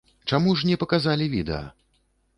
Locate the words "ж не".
0.61-0.79